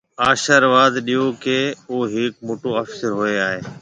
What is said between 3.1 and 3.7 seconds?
هوئي آئي۔